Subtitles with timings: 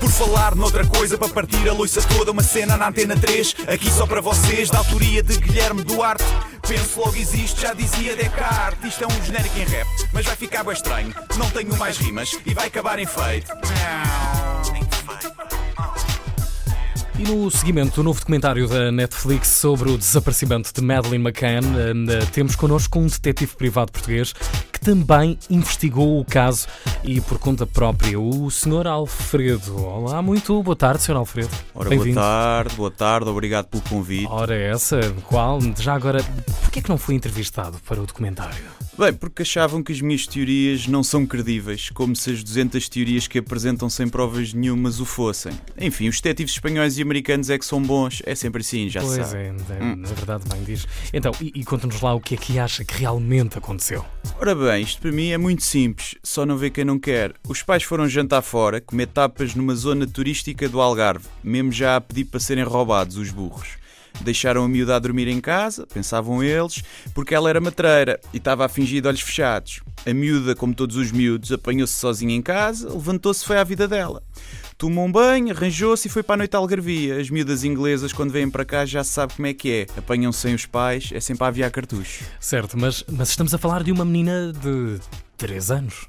[0.00, 3.90] Por falar noutra coisa, para partir a loiça toda, uma cena na antena 3, aqui
[3.90, 6.24] só para vocês, da autoria de Guilherme Duarte.
[6.66, 8.92] Penso logo existe, já dizia Descartes.
[8.92, 11.14] Isto é um genérico em rap, mas vai ficar bem estranho.
[11.36, 13.52] Não tenho mais rimas e vai acabar em feito.
[17.18, 21.64] E no seguimento do novo documentário da Netflix sobre o desaparecimento de Madeleine McCann,
[22.10, 24.34] eh, temos connosco um detetive privado português
[24.86, 26.68] também investigou o caso
[27.02, 28.86] e por conta própria, o Sr.
[28.86, 29.84] Alfredo.
[29.84, 31.16] Olá, muito boa tarde, Sr.
[31.16, 31.50] Alfredo.
[31.74, 34.28] Ora, boa tarde, boa tarde, obrigado pelo convite.
[34.30, 35.58] Ora, essa, qual?
[35.76, 36.22] Já agora,
[36.62, 38.62] porquê é que não foi entrevistado para o documentário?
[38.98, 43.28] Bem, porque achavam que as minhas teorias não são credíveis, como se as 200 teorias
[43.28, 45.52] que apresentam sem provas nenhumas o fossem.
[45.78, 49.16] Enfim, os detetives espanhóis e americanos é que são bons, é sempre assim, já pois
[49.16, 49.36] sabe.
[49.36, 49.96] é, é hum.
[49.96, 50.88] na verdade bem diz.
[51.12, 54.02] Então, e, e conta-nos lá o que é que acha que realmente aconteceu.
[54.40, 57.34] Ora bem, isto para mim é muito simples, só não vê quem não quer.
[57.46, 62.00] Os pais foram jantar fora, comer tapas numa zona turística do Algarve, mesmo já a
[62.00, 63.76] pedir para serem roubados os burros.
[64.20, 66.82] Deixaram a miúda a dormir em casa, pensavam eles,
[67.14, 69.80] porque ela era matreira e estava a fingir de olhos fechados.
[70.04, 73.86] A miúda, como todos os miúdos, apanhou-se sozinha em casa, levantou-se e foi à vida
[73.88, 74.22] dela.
[74.78, 77.18] Tomou um banho, arranjou-se e foi para a noite à algarvia.
[77.18, 79.86] As miúdas inglesas, quando vêm para cá, já se sabe como é que é.
[79.98, 82.24] Apanham -se sem os pais, é sempre a aviar cartucho.
[82.38, 85.00] Certo, mas, mas estamos a falar de uma menina de
[85.38, 86.08] 3 anos.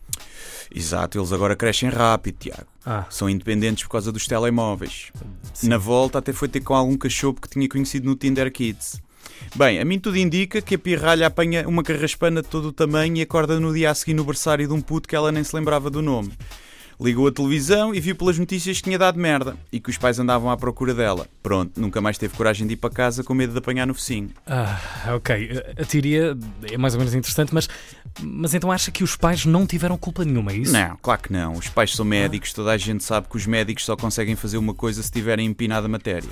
[0.74, 2.68] Exato, eles agora crescem rápido, Tiago.
[2.86, 3.06] Ah.
[3.10, 5.12] São independentes por causa dos telemóveis.
[5.54, 5.70] Sim.
[5.70, 9.02] Na volta até foi ter com algum cachorro que tinha conhecido no Tinder Kids.
[9.56, 13.18] Bem, a mim tudo indica que a pirralha apanha uma carraspana de todo o tamanho
[13.18, 15.56] e acorda no dia a seguir no berçário de um puto que ela nem se
[15.56, 16.32] lembrava do nome.
[17.00, 20.17] Ligou a televisão e viu pelas notícias que tinha dado merda e que os pais
[20.17, 21.28] andavam à procura dela.
[21.44, 24.31] Pronto, nunca mais teve coragem de ir para casa com medo de apanhar no focinho.
[24.48, 24.80] Ah,
[25.16, 25.64] ok.
[25.80, 27.70] A teoria é mais ou menos interessante, mas,
[28.20, 30.73] mas então acha que os pais não tiveram culpa nenhuma, é isso?
[30.73, 31.53] Não, claro que não.
[31.53, 34.73] Os pais são médicos, toda a gente sabe que os médicos só conseguem fazer uma
[34.73, 36.30] coisa se tiverem empinado a matéria.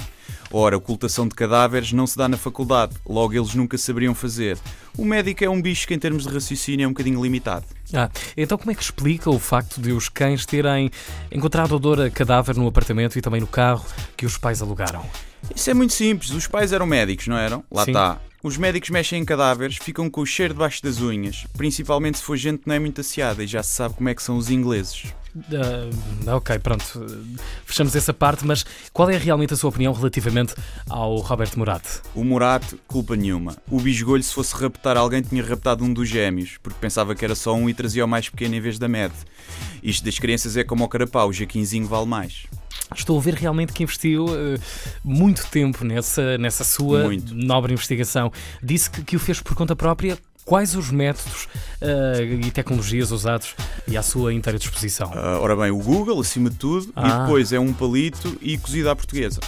[0.52, 4.58] Ora, ocultação de cadáveres não se dá na faculdade, logo eles nunca saberiam fazer.
[4.97, 7.65] O médico é um bicho que, em termos de raciocínio, é um bocadinho limitado.
[7.93, 10.91] Ah, então como é que explica o facto de os cães terem
[11.31, 13.85] encontrado odor a cadáver no apartamento e também no carro
[14.17, 15.05] que os pais alugaram?
[15.55, 16.31] Isso é muito simples.
[16.31, 17.63] Os pais eram médicos, não eram?
[17.71, 17.91] Lá Sim.
[17.91, 18.19] está.
[18.41, 22.37] Os médicos mexem em cadáveres, ficam com o cheiro debaixo das unhas, principalmente se for
[22.37, 24.52] gente que não é muito aciada e já se sabe como é que são os
[24.52, 25.05] ingleses.
[25.35, 26.83] Uh, ok, pronto.
[27.65, 30.55] Fechamos essa parte, mas qual é realmente a sua opinião relativamente
[30.89, 31.83] ao Roberto Murat?
[32.13, 33.57] O Murat, culpa nenhuma.
[33.69, 37.35] O bisgolho, se fosse raptar alguém, tinha raptado um dos gêmeos, porque pensava que era
[37.35, 39.13] só um e trazia o mais pequeno em vez da med.
[39.83, 42.45] Isto das crianças é como o carapau, o Jaquinzinho vale mais.
[42.95, 44.59] Estou a ver realmente que investiu uh,
[45.03, 47.33] muito tempo nessa, nessa sua muito.
[47.33, 48.31] nobre investigação.
[48.63, 50.17] Disse que, que o fez por conta própria.
[50.45, 51.47] Quais os métodos
[51.81, 53.55] uh, e tecnologias usados
[53.87, 55.09] e à sua inteira disposição?
[55.11, 57.08] Uh, ora bem, o Google, acima de tudo, Ah.
[57.08, 59.39] e depois é um palito e cozido à portuguesa.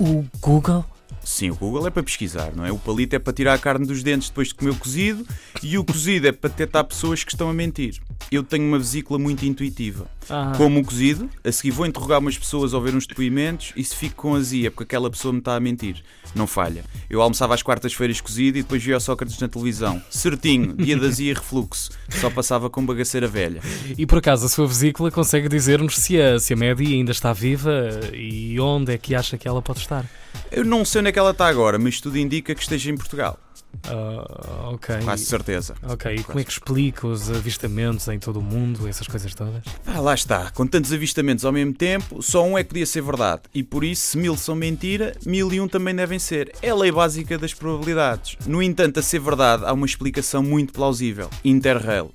[0.00, 0.84] O Google?
[1.24, 2.72] Sim, o Google é para pesquisar, não é?
[2.72, 5.24] O palito é para tirar a carne dos dentes depois de comer o cozido
[5.62, 8.00] e o cozido é para detectar pessoas que estão a mentir.
[8.32, 10.06] Eu tenho uma vesícula muito intuitiva.
[10.30, 10.54] Ah.
[10.56, 13.94] Como o cozido, a seguir vou interrogar umas pessoas ou ver uns depoimentos e se
[13.94, 16.02] fico com azia porque aquela pessoa me está a mentir.
[16.34, 16.82] Não falha.
[17.10, 20.02] Eu almoçava às quartas-feiras cozido e depois via o Sócrates na televisão.
[20.08, 21.90] Certinho, dia de azia e refluxo.
[22.08, 23.60] Só passava com bagaceira velha.
[23.98, 27.34] E por acaso a sua vesícula consegue dizer-nos se a, se a Maddie ainda está
[27.34, 30.06] viva e onde é que acha que ela pode estar?
[30.50, 32.96] Eu não sei onde é que ela está agora, mas tudo indica que esteja em
[32.96, 33.38] Portugal.
[33.84, 34.96] Ah, ok.
[35.02, 35.74] Quase certeza.
[35.82, 39.62] Ok, e como é que explica os avistamentos em todo o mundo, essas coisas todas?
[39.86, 40.50] Ah, lá está.
[40.50, 43.42] Com tantos avistamentos ao mesmo tempo, só um é que podia ser verdade.
[43.54, 46.52] E por isso, se mil são mentira, mil e um também devem ser.
[46.62, 48.36] É a lei básica das probabilidades.
[48.46, 51.28] No entanto, a ser verdade, há uma explicação muito plausível.
[51.44, 52.12] Interrail.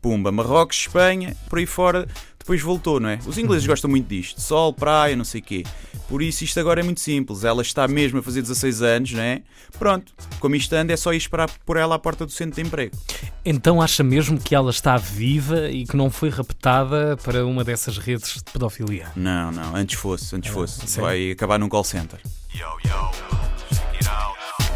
[0.00, 2.06] Pumba, Marrocos, Espanha, por aí fora,
[2.46, 3.18] depois voltou, não é?
[3.26, 4.40] Os ingleses gostam muito disto.
[4.40, 5.64] Sol, praia, não sei o quê.
[6.08, 7.42] Por isso isto agora é muito simples.
[7.42, 9.42] Ela está mesmo a fazer 16 anos, não é?
[9.76, 10.12] Pronto.
[10.38, 12.96] Como isto anda, é só ir esperar por ela à porta do centro de emprego.
[13.44, 17.98] Então acha mesmo que ela está viva e que não foi raptada para uma dessas
[17.98, 19.10] redes de pedofilia?
[19.16, 19.74] Não, não.
[19.74, 20.86] Antes fosse, antes fosse.
[20.86, 21.02] sério?
[21.04, 22.20] Vai acabar num call center.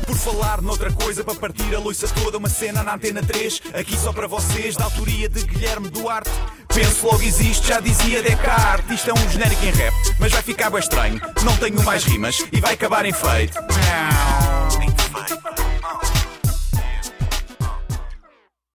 [0.06, 3.96] Por falar noutra coisa, para partir a loiça toda, uma cena na antena 3, aqui
[3.96, 6.31] só para vocês, da autoria de Guilherme Duarte.
[6.75, 8.90] Penso logo existe, já dizia Descartes.
[8.90, 11.20] Isto é um genérico em rap, mas vai ficar bem estranho.
[11.43, 13.58] Não tenho mais rimas e vai acabar em feito.